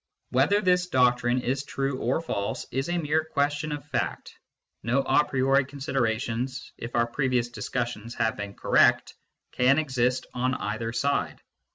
[0.31, 4.33] Whether this doctrine is true or false, is a mere question of fact;
[4.81, 9.13] no a priori considerations (if our previous dis cussions have been correct)
[9.51, 11.39] can exist on either side.